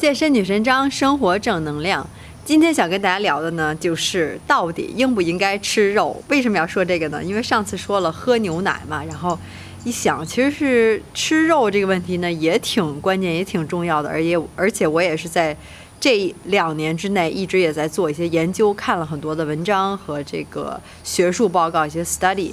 [0.00, 2.08] 健身女神张，生活正能量。
[2.42, 6.24] 今天想跟大家聊的呢，就是到底应不应该吃肉？
[6.28, 7.22] 为什么要说这个呢？
[7.22, 9.38] 因为上次说了喝牛奶嘛，然后
[9.84, 14.08] 一想，其实是吃肉这个问题呢，也挺关键，也挺重要的。
[14.08, 15.54] 而且，而且我也是在
[16.00, 22.52] 这两年之内，一直也在做一些研究，看了很多的文章和这个学术报告，一些 study，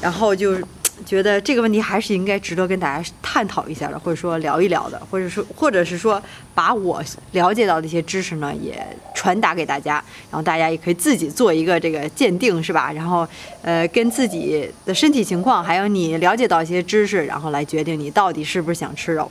[0.00, 0.58] 然后就。
[1.04, 6.22] 觉得这个问题还是应该值得跟大家探讨一下的，或者说聊一聊的，或者说，或者是说
[6.54, 7.02] 把我
[7.32, 8.84] 了解到的一些知识呢，也
[9.14, 9.94] 传达给大家，
[10.30, 12.92] 然后大家也可以自己做一个这个鉴定，是吧？
[12.92, 13.26] 然后，
[13.62, 19.30] 呃，跟自己的身体情况，还有你了解到一些知识，然后来决定你到底是不是想吃肉。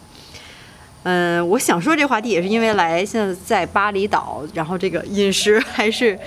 [1.04, 6.18] 嗯，我想说这话题也是因为来现在在巴厘岛，然后这个饮食还是。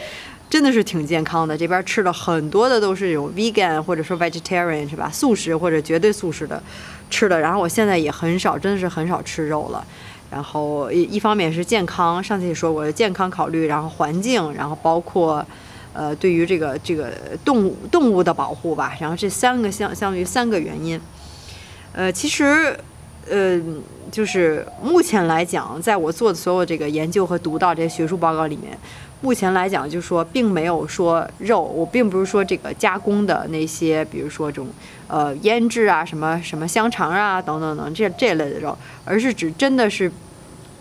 [0.50, 5.10] 真的是挺健康的，这边吃了很多的都是这种 vegan 或者说 vegetarian 是吧？
[5.12, 6.62] 素食或者绝对素食的
[7.10, 7.40] 吃的。
[7.40, 9.84] 然后我现在也很少，真的是很少吃肉了。
[10.30, 15.44] 然后一一方面是健康，上次也说过健康考虑，然后环境，然后包括
[15.92, 17.12] 呃对于这个这个
[17.44, 18.96] 动物动物的保护吧。
[19.00, 21.00] 然后这三个相相当于三个原因。
[21.92, 22.76] 呃，其实
[23.30, 23.60] 呃
[24.10, 28.78] 就是目前来讲，在我做的所有这个研究和读到这些学术报告里面。
[29.20, 34.66] 目前来讲，就是说，并没有说肉，我并不是说这个加工的那些，比如说这种
[35.08, 40.12] 呃腌制啊，什么什么香肠啊等等等这这类的肉，而是指真的是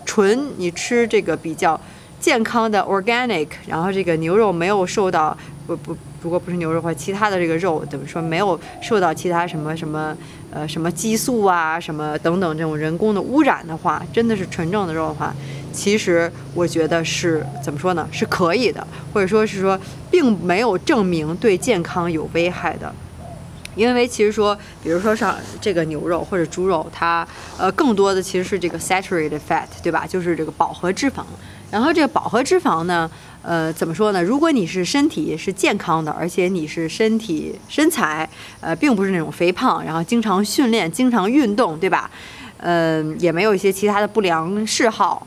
[0.04, 1.80] 纯你吃这个比较
[2.20, 5.34] 健康的 organic，然后这个牛肉没有受到
[5.66, 10.16] 不不，如果不是牛肉的话，其他的这个肉怎么说没有受到其他什么什么
[10.50, 15.34] 呃什么激素啊什么等等这种人工的污染的话，真的是纯正的肉的话。
[15.70, 18.08] 其实我觉得是怎么说呢？
[18.10, 19.78] 是可以的，或者说是说，
[20.10, 22.90] 并没有证明对健康有危害的。
[23.74, 27.26] 因为其实说，比如说像这个牛肉或者猪肉，它
[27.58, 30.06] 呃更多的其实是这个 saturated fat，对吧？
[30.08, 31.22] 就是这个饱和脂肪。
[31.72, 33.10] 然后这个饱和脂肪呢，
[33.46, 34.22] 呃，怎么说呢？
[34.22, 38.26] 如果你是身体是健康的，而且你是身体身材
[38.60, 42.10] 呃并不是那种肥胖，然后经常训练、经常运动，对吧？
[42.56, 45.26] 嗯，也没有一些其他的不良嗜好。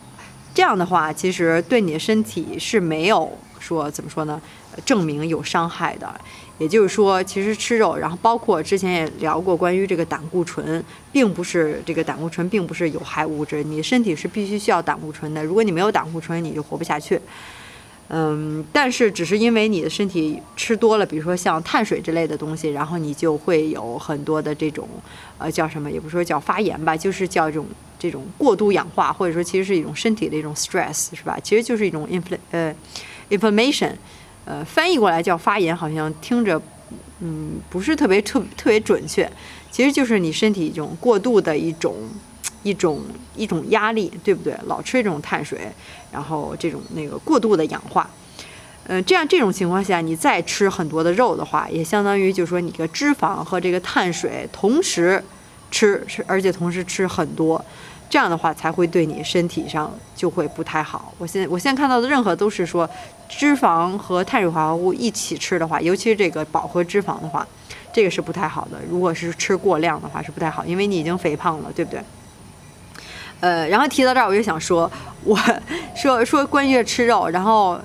[0.55, 4.41] 这样的话，其实对你的身体是没有说怎么说呢，
[4.83, 6.09] 证明有伤害的。
[6.57, 15.45] 也就是说，其实吃肉，然后包括之前也聊过关于这个胆固醇，并不是这个胆固醇并不是有害物质，你身体是必须需要胆固醇的。
[15.45, 17.21] 如果你没有胆固醇，你就活不下去。
[18.09, 24.87] 嗯，但是只是因为你的身体吃多了，比如说像碳水之类的东西，然后你就会有很多的这种，
[25.37, 25.91] 呃，叫什么？
[25.91, 27.65] 也不说叫发炎吧，就是叫这种
[27.99, 31.37] 这种过度氧化，或者说其实是一种身体的一种 stress，是吧？
[31.43, 32.73] 其实就是一种 infl 呃
[33.29, 33.91] inflammation，
[34.45, 36.61] 呃，翻译过来叫发炎，好像听着
[37.19, 39.29] 嗯不是特别特特别准确，
[39.69, 41.93] 其实就是你身体一种过度的一种。
[42.67, 42.99] 一种
[43.33, 44.53] 一种压力，对不对？
[44.65, 45.59] 老吃这种碳水，
[46.11, 48.09] 然后这种那个过度的氧化，
[48.87, 55.23] 嗯，这样这种情况下，你再吃很多的肉的话，也相当于就是说你的脂肪和这个碳水同时
[55.71, 57.63] 吃吃，而且同时吃很多，
[58.09, 61.13] 这样的话才会对你身体上就会不太好。
[61.17, 62.89] 我现在我现在看到的任何都是说
[63.29, 67.47] 脂肪和碳水化合物一起吃的话，尤其是这个饱和脂肪的话，
[67.93, 68.79] 这个是不太好的。
[68.89, 72.01] 如果是吃过量的话是不太好，因为你已经肥胖了，对不对？
[73.39, 74.91] 呃，然后提到这儿，我就想说，
[75.23, 75.37] 我
[75.95, 77.79] 说说关于吃肉，然后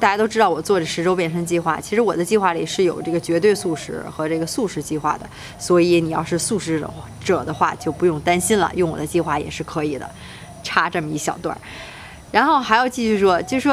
[0.00, 5.26] 大家都知道我做这十周变身计划，其实我的计划里是有这个绝对素食和这个素食计划的，
[5.58, 6.90] 所以你要是素食者
[7.24, 10.10] 者的话，就不用担心了，用我的计划也是可以的，
[10.62, 11.58] 插这么一小段儿。
[12.32, 13.72] 然后还要继续说，就说，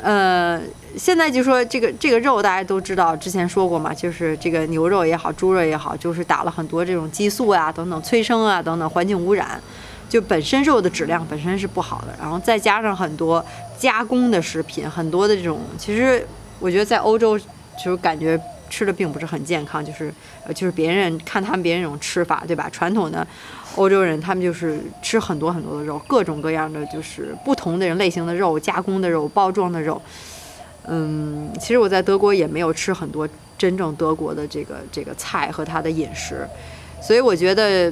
[0.00, 0.60] 呃，
[0.96, 9.60] 现在就说这个这个肉大家都知道，之前说过嘛，就是这个牛肉也好，猪肉也好，就是打了很多这种激素啊等等催生啊等等环境污染。
[10.12, 13.42] 就本身肉的质量本身是不好的，然后再加上很多
[13.78, 16.22] 加工的食品，很多的这种，其实
[16.60, 17.38] 我觉得在欧洲
[17.82, 20.12] 就是感觉吃的并不是很健康，就是
[20.46, 22.68] 呃就是别人看他们别人那种吃法，对吧？
[22.70, 23.26] 传统的
[23.76, 29.98] 欧洲人他们就是吃很多很多的肉，各种各样的就是不同的人类型的肉，加工的肉，包装的肉。
[30.86, 33.26] 嗯，其实我在德国也没有吃很多
[33.56, 36.46] 真正德国的这个这个菜和它的饮食，
[37.00, 37.90] 所以我觉得。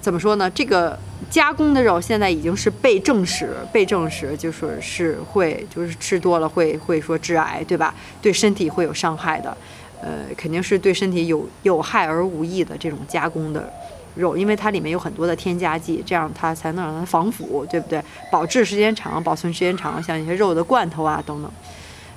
[0.00, 0.50] 怎么说呢？
[0.50, 0.98] 这个
[1.28, 7.94] 加工的肉现在已经是被证实，被证实就是是会，就是吃多了会会说致癌，对吧？
[8.22, 9.54] 对身体会有伤害的，
[10.00, 13.70] 呃，肯定是对身体有有害而无益的这种加工的
[14.14, 18.02] 肉，因为它里面有很多的添加剂，这样它才能让它防腐，对不对？
[18.30, 21.52] 保质时间长，保存时间长，像一些肉的罐头啊等等，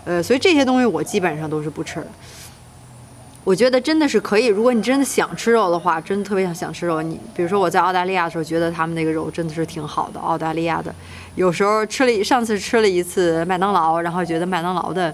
[0.05, 2.07] 呃，所以这些东西我基本上都是不吃的。
[3.43, 7.01] 我觉得真的是可以，如果你真的想吃肉的话，真的特别想想吃肉。
[7.01, 10.19] 你比如说我在澳大利亚的时候，觉得他们那个肉真的是挺好的。
[10.19, 10.95] 澳大利亚的，
[11.35, 15.13] 有时候吃了上次吃了一次麦当劳，然后觉得麦当劳的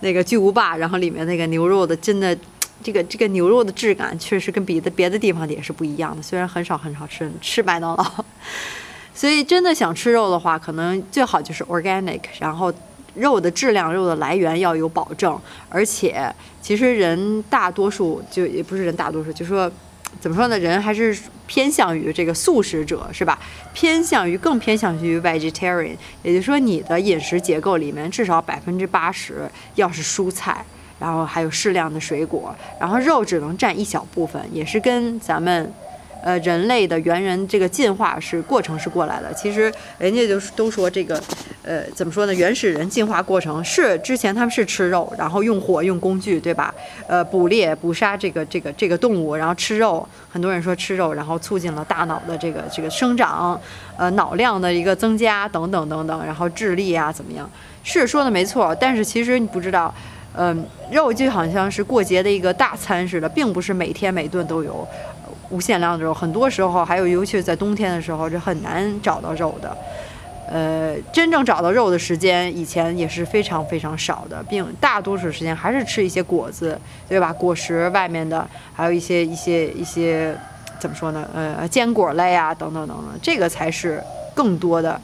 [0.00, 2.34] 那个巨无霸，然后里面那个牛肉的真的
[2.82, 6.22] 这个这个牛肉的质感确实跟别的别的地方也是不一样的。
[6.22, 8.24] 虽然很少很少吃吃麦当劳，
[9.14, 12.72] 所以真的想吃肉的话，可能最好就是 organic，然后。
[13.16, 19.70] 肉的质量、肉的来源要有保证，而且其实人大多数就也不是人大多数，就说
[20.20, 20.58] 怎么说呢？
[20.58, 21.16] 人还是
[21.46, 23.38] 偏向于这个素食者，是吧？
[23.72, 30.64] 偏向于更偏向于 vegetarian，也就是说你的饮食结构里面至少百分之八十要是蔬菜，
[30.98, 35.72] 然后还有适量的水果，然后肉只能占一小部分，也是跟咱们。
[36.26, 39.32] 呃，人类的猿人这个进化是过程是过来的。
[39.32, 41.22] 其实人家就是都说这个，
[41.62, 42.34] 呃，怎么说呢？
[42.34, 46.74] 原始人进化过程是之前他们是吃肉，然后用火用工具，对吧？
[47.06, 50.04] 呃，捕猎捕杀这个这个这个动物，然后吃肉。
[50.28, 53.60] 很多人说吃肉，然后促进了大脑的这个这个生长，
[53.96, 57.48] 呃，脑量的一个增加等等等等，然后智力啊怎么样？
[57.84, 59.94] 是说的没错，但是其实你不知道，
[60.34, 64.86] 嗯，肉就好像是过节的一个大餐似的，并不是每天每顿都有。
[65.50, 69.76] 无限量的肉，很多时候还有，尤其是在冬天的时候，是很难找到肉的。
[70.48, 76.78] 呃，真正找到肉的时间，以前也是非常非常少的，并大多数时间还是吃一些果子，
[77.08, 77.32] 对吧？
[77.32, 80.36] 果实外面的，还有一些一些一些，
[80.78, 81.28] 怎么说呢？
[81.34, 84.00] 呃，坚果类啊，等等等等，这个才是
[84.34, 85.00] 更多的。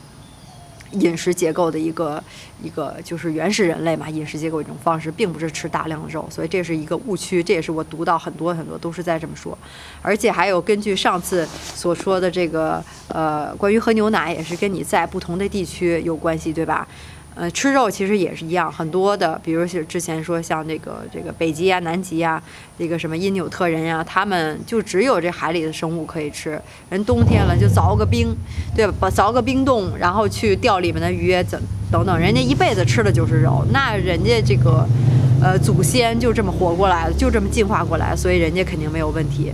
[0.93, 2.23] 饮食结构的一个
[2.63, 7.43] 一个就是原始人类嘛，饮食结构一种方式，并不是吃大量的肉，所以这是一个误区。
[7.43, 9.57] 这也是我读到很多很多都是在这么说，
[10.01, 16.87] 而且还有根据上次所说的这个呃，关于喝牛奶也是跟你在不同的地区有关系，对吧？
[17.35, 22.43] 呃，吃肉其实也是一样，很多的，比如是之前说像这个这个北极啊、南极啊，
[22.79, 26.61] 这个什么因纽特人呀，他们就只有这海里的生物可以吃。
[26.91, 28.37] 人冬天了就凿个冰，
[28.77, 28.93] 对吧？
[29.01, 31.59] 把凿个冰洞，然后去钓里面的鱼怎
[31.91, 33.65] 等等，人家一辈子吃的就是肉。
[33.73, 34.87] 那人家这个
[35.41, 39.51] 呃祖先就这么活过来了，就这么进化过来，所以人家肯定没有问题。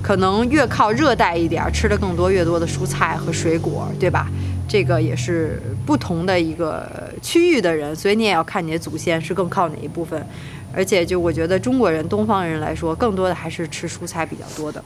[0.00, 4.28] 可能越靠热带一点，吃的更多越多的蔬菜和水果，对吧？
[4.68, 6.86] 这个也是不同的一个
[7.22, 10.24] 区域的人，所以你也要看你的祖先是更靠哪一部分。
[10.74, 14.84] 而且就我觉得中国人、东方人来说，更多的还是吃蔬菜比较多的。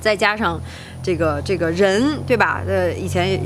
[0.00, 0.58] 再加上
[1.02, 2.62] 这个这个人，对吧？
[2.66, 3.38] 呃，以前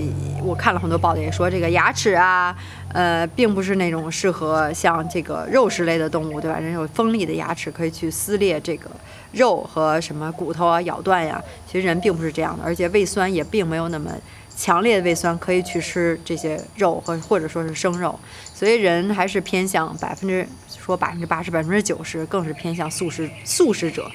[0.44, 2.56] 我看了很多报道，也说这个牙齿啊，
[2.92, 6.60] 呃，并不是那种适合像这个肉食类的动物，对吧？
[6.60, 8.88] 人有锋利的牙齿可以去撕裂这个
[9.32, 11.42] 肉和什么骨头啊，咬断呀。
[11.66, 14.10] 其实人并不是这样的，而且胃酸也并没有那么。
[14.56, 18.18] 强烈的胃酸可以去吃这些肉和或者说是生肉，
[18.54, 24.10] 所以人还是偏向百分之说百分之八十百分之九十更是偏向素食素食者，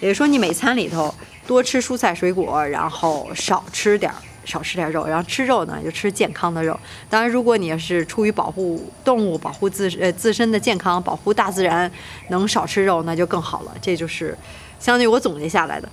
[0.00, 1.14] 也就是说你每餐里头
[1.46, 6.78] 多吃蔬菜水果，然后少吃点儿少吃点儿肉，然后吃肉呢就吃健康的肉。
[7.08, 11.90] 当然，如果你是出于保护动物、保护自呃自身的健康、保护大自然，
[12.28, 13.74] 能少吃肉那就更好了。
[13.80, 14.36] 这就是
[14.78, 15.88] 相当于我总结下来的。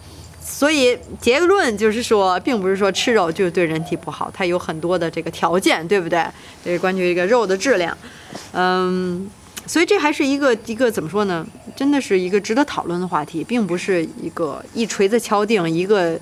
[0.45, 6.25] 所以结论就是说，并不是说吃肉就对人体不好，它有很多的这个条件，对不对？
[6.63, 7.97] 这是关于一个肉的质量，
[8.51, 9.29] 嗯，
[9.65, 11.47] 所以这还是一个一个怎么说呢？
[11.75, 16.19] 真的是一个值得讨论的话题，并不是一个一锤子敲定一个，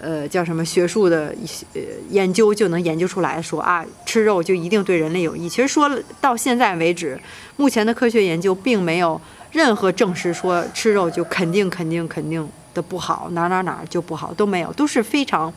[0.00, 1.64] 呃，叫什么学术的一些
[2.10, 5.48] 研究就能研究出来说啊，吃肉就一定对人类有益。
[5.48, 7.18] 其实说到现在为止，
[7.56, 9.18] 目前的科学研究并没有
[9.52, 12.46] 任何证实说吃肉就肯定肯定肯定。
[12.72, 15.52] 的不好，哪哪哪就不好，都没有，都是非常，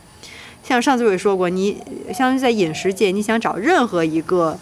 [0.62, 4.58] 像上次我也说过，你相当于在饮食界，你想找任何一个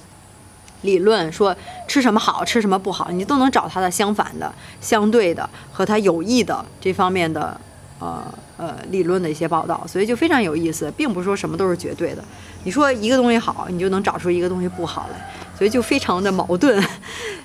[0.82, 1.56] 理论说
[1.86, 7.58] 吃什么好吃什么不好，你都能找它的相反的、相对的和它有益的这方面的
[7.98, 8.22] 呃
[8.56, 12.22] 呃理论的一些报道，所以就非常有意思，并不是说什么都是绝对的。
[12.64, 16.82] 你说一个东西好，你就能找出一个东西不好来，所以就非常的矛盾。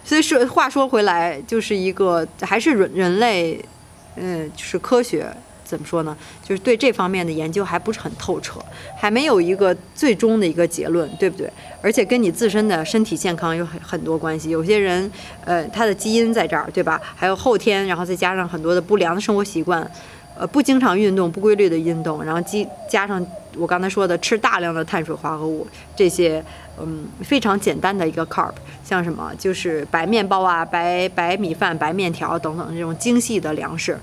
[0.04, 3.64] 所以说话说回来，就是一个还是人人类。
[4.18, 5.28] 嗯，就是科学
[5.64, 6.16] 怎么说呢？
[6.44, 8.60] 就是对这方面的研究还不是很透彻，
[8.98, 11.52] 还没有一个最终的一个结论，对不对？
[11.82, 14.50] 而且跟你自身的身体健康有很很多关系。
[14.50, 15.12] 有些人，
[15.44, 17.02] 呃，他的基因在这儿，对吧？
[17.16, 19.90] 还有后天，然后再加上很多的不良的生活习惯，
[20.40, 23.26] 呃，不经常运动、不规律的运动，然后加加上
[23.58, 25.66] 我刚才说的吃大量的碳水化合物，
[25.96, 26.44] 这些，
[26.80, 28.52] 嗯，非常简单的一个 carb，
[28.84, 33.98] 像什么就是白面包啊、白白米饭、白面条等等这种精细的粮食，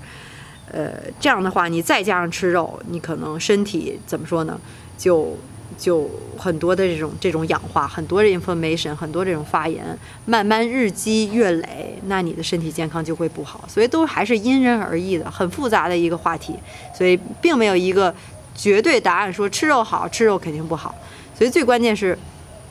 [0.71, 4.59] 呃，这样的话你再加上吃肉，你可能身体怎么说呢？
[4.97, 5.37] 就
[5.77, 9.83] 就很多的这种这种氧化，很多的 information，很多这种发炎，
[10.25, 13.65] 慢慢日积月累，那你的身体健康就会不好。
[13.67, 16.55] 所以都还是因人而异的，很复杂的一个话题，
[16.97, 18.13] 所以并没有一个
[18.55, 20.95] 绝对答案说吃肉好吃肉肯定不好。
[21.37, 22.17] 所以最关键是，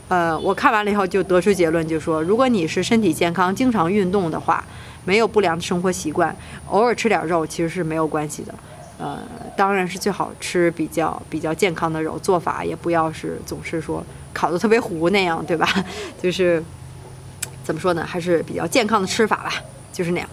[0.09, 4.65] 呃，我看完了以后就得出结论，就说如果你是身体健康、经常运动的话，
[5.05, 6.35] 没有不良的生活习惯，
[6.69, 8.55] 偶尔吃点肉其实是没有关系的。
[9.04, 9.18] 呃，
[9.54, 15.68] 当然是最好吃比较比较健康的肉，做法也不要是总是说烤的特别糊那样，对吧？
[16.23, 16.62] 就是
[17.62, 19.52] 怎么说呢，还是比较健康的吃法吧，
[19.92, 20.28] 就是那样。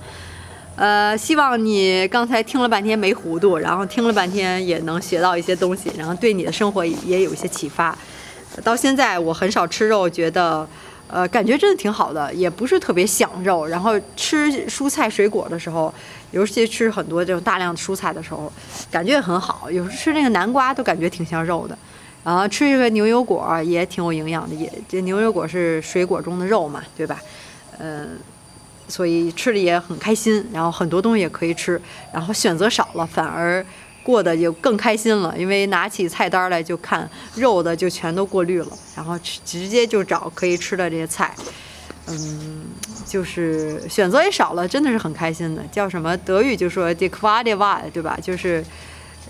[0.78, 7.94] 呃，希望你刚才听了半天没糊涂，然后听了半天也能学到一些东西，然后对你的生活也有一些启发。
[8.64, 10.66] 到现在我很少吃肉，觉得。
[11.14, 13.68] 呃，感觉真的挺好的，也不是特别想肉。
[13.68, 15.94] 然后吃蔬菜水果的时候，
[16.32, 18.52] 尤其吃很多这种大量的蔬菜的时候，
[18.90, 19.70] 感觉也很好。
[19.70, 21.78] 有时吃那个南瓜都感觉挺像肉的。
[22.24, 27.22] 然后吃这个牛油果也挺有营养的，也这牛油果是水果中的肉嘛，对吧？
[27.80, 28.18] 嗯，
[28.88, 30.46] 所以吃的也很开心。
[30.54, 31.82] 然后很多东西也可以吃，
[32.14, 33.66] 然后选择少了反而。
[34.04, 41.36] 过得就更开心了，因为拿起菜单来就看肉的就全都过滤了，然后直接就找可以吃的这些菜，
[42.08, 42.66] 嗯，
[43.12, 45.62] 就是选择也少了，真的是很开心的。
[45.70, 48.18] 叫什么德语就说 d e q u a d i v a 对吧？
[48.22, 48.64] 就是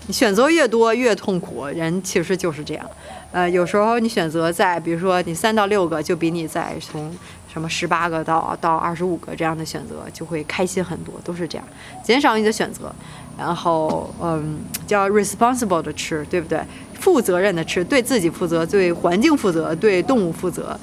[0.06, 2.86] 你选择越多越痛苦，人其实就是这样。
[3.32, 7.12] 呃，有时候你选择在，比如说你三到六个，就比你在从
[7.52, 11.66] 什么十八个到到二十五个这样的选择就会开心很多，都是这样，
[12.04, 12.94] 减少你的选择。
[13.36, 16.60] 然后，嗯，叫 responsible 的吃，对不对？
[17.00, 20.78] 负责任的吃，对自己负责，对环境负责，对动物负责。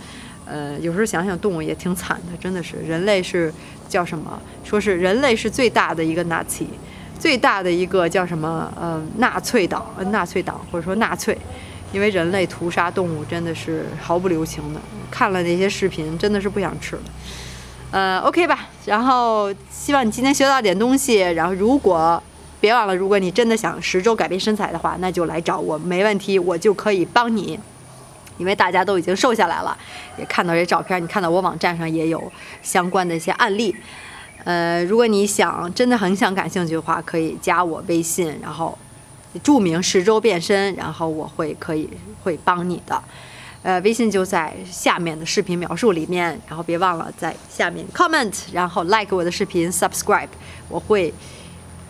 [0.49, 2.77] 呃，有时候想想，动物也挺惨的，真的是。
[2.77, 3.53] 人类是
[3.87, 4.41] 叫什么？
[4.63, 6.65] 说是人类是最大的一个纳粹
[7.19, 8.71] 最大的一个叫什么？
[8.79, 11.37] 呃，纳粹党，纳粹党，或者说纳粹，
[11.91, 14.79] 因为人类屠杀动物真的是毫不留情的。
[15.11, 17.01] 看了那些视频，真的是不想吃了。
[17.91, 18.69] 呃，OK 吧。
[18.85, 21.19] 然后希望你今天学到点东西。
[21.19, 22.21] 然后如果
[22.61, 27.59] 别忘了，如果你真的想十周改变身材的话，那就来找我，没问题，我就可以帮你。
[28.39, 29.77] 因为大家都已经瘦下来了，
[30.17, 32.31] 也看到这照片，你看到我网站上也有
[32.63, 33.75] 相关的一些案例。
[34.45, 38.75] 呃，如果你想真的很想感兴趣的话，可以加我微信，然后
[39.43, 41.87] 注明十周变身，然后我会可以
[42.23, 42.99] 会帮你的。
[43.61, 50.29] 呃，微信就在下面的视频描述里面，然后别忘了在下面 comment，然后 like 我的视频，subscribe，
[50.69, 51.13] 我会。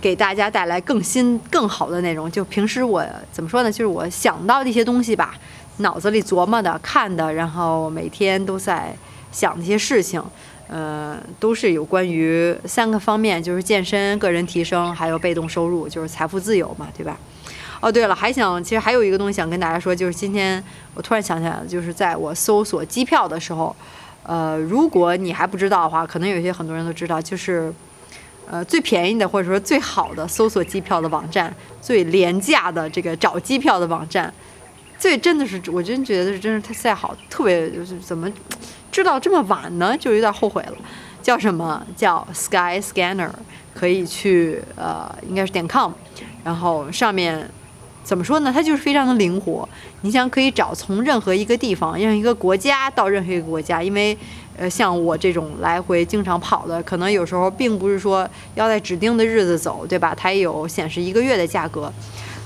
[0.02, 2.32] 给大家带来更新、更好的内容。
[2.32, 3.70] 就平时我怎么说呢？
[3.70, 5.36] 就是我想到的一些东西吧，
[5.80, 8.96] 脑子里琢磨的、看的，然后每天都在
[9.32, 10.22] 想的一些事情，
[10.68, 17.18] 呃，都是有关于三个方面，就是健身、个人提升，还有被动收入，就是财富自由嘛，对吧？
[17.82, 23.76] 哦，对了，还想，其实还有一个东西想跟大家说，就是今天我突然想起来了，就是在我搜索机票的时候，
[24.24, 27.74] 呃，如果你还不知道的话，可能有些很多人都知道，就是。
[28.52, 34.34] 呃，最便宜的或者说最好的搜索机票的网站，最廉价的这个找机票的网站，
[35.00, 38.30] 最真的是，我真觉得是真是太好，特别就是怎么
[38.92, 39.96] 知道这么晚呢？
[39.98, 40.74] 就有点后悔了。
[41.24, 43.30] 叫什么叫 Sky Scanner？
[43.74, 45.92] 可以去呃，应该是点 com，
[46.44, 47.50] 然后上面
[48.04, 48.52] 怎么说呢？
[48.54, 49.68] 它就是非常的灵活，
[50.02, 54.18] 你想可以找从任何一个地方，任何一个国家到任何一个国家，因为。
[54.62, 60.14] 呃，像我这种来回经常跑的，可能有时候并不是说要在指定的日子走，对吧？
[60.14, 61.90] 它也有显示一个月的价格，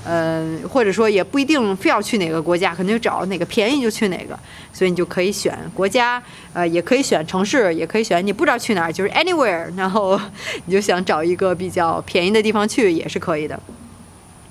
[0.04, 4.38] 呃，或者说也不一定非要去哪个国家，可能就找哪个便宜就去哪个，
[4.72, 10.20] 所以你就可以选国家，呃，也可以选城市，也可以选你不知道去哪儿，就是 anywhere， 然后
[10.66, 13.58] 你就想找一个比较便宜的地方去也是可以的，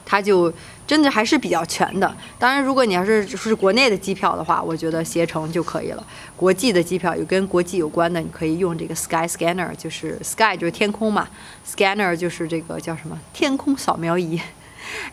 [0.05, 0.51] 它就。
[0.86, 2.13] 真的还是比较全的。
[2.38, 6.05] 当然，如果你要是是国内的机票的话，我觉得携程就可以了。
[6.36, 11.29] 国际的机票有跟国际有关的，你可以用这个 Sky Scanner，就是 Sky 就是天空嘛
[11.65, 14.38] ，Scanner 就是这个叫什么天空扫描仪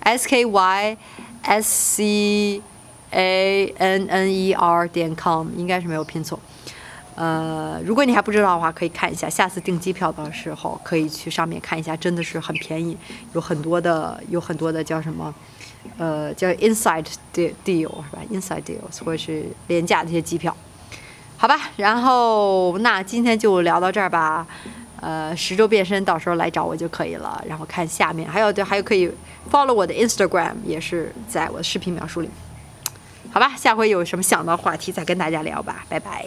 [0.00, 0.96] ，S K Y
[1.42, 2.62] S C
[3.10, 6.38] A N N E R 点 com 应该是没有拼错。
[7.16, 9.28] 呃，如果你还不知道的话，可以看一下。
[9.28, 12.96] 下次订机票的时候，可以去上面看一下，真的是很便宜，
[13.34, 15.34] 有很多的，有很多的叫什么？
[15.98, 20.56] 呃，叫 Inside Deal 是吧？Inside Deals 或者是廉价的一些机票，
[21.36, 21.70] 好吧。
[21.76, 24.46] 然后那今天就聊到这儿吧。
[25.00, 27.42] 呃，十周变身，到时候来找我就可以了。
[27.48, 29.10] 然后看下面，还有对，还有可以
[29.50, 32.30] follow 我的 Instagram，也是在我的视频描述里。
[33.32, 36.26] 好吧，下回有什么想到话题再跟大家聊吧，拜拜。